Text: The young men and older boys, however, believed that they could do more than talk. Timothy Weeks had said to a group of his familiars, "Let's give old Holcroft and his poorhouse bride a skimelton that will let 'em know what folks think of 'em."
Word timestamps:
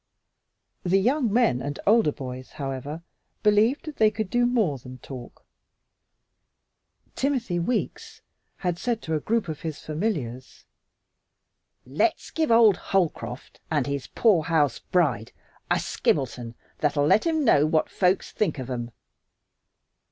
The 0.81 0.97
young 0.97 1.31
men 1.31 1.61
and 1.61 1.79
older 1.85 2.11
boys, 2.11 2.53
however, 2.53 3.03
believed 3.43 3.85
that 3.85 3.97
they 3.97 4.09
could 4.09 4.31
do 4.31 4.47
more 4.47 4.79
than 4.79 4.97
talk. 4.97 5.45
Timothy 7.15 7.59
Weeks 7.59 8.23
had 8.57 8.79
said 8.79 9.03
to 9.03 9.13
a 9.13 9.19
group 9.19 9.47
of 9.47 9.61
his 9.61 9.77
familiars, 9.79 10.65
"Let's 11.85 12.31
give 12.31 12.49
old 12.49 12.77
Holcroft 12.77 13.59
and 13.69 13.85
his 13.85 14.07
poorhouse 14.07 14.79
bride 14.79 15.33
a 15.69 15.75
skimelton 15.79 16.55
that 16.79 16.95
will 16.95 17.05
let 17.05 17.27
'em 17.27 17.45
know 17.45 17.67
what 17.67 17.87
folks 17.87 18.31
think 18.31 18.57
of 18.57 18.71
'em." 18.71 18.89